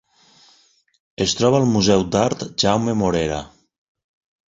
Es 1.27 1.35
troba 1.41 1.61
al 1.65 1.69
Museu 1.75 2.07
d'Art 2.17 2.49
Jaume 2.65 2.99
Morera. 3.05 3.43